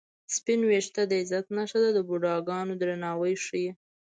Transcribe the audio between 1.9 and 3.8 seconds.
د بوډاګانو درناوی ښيي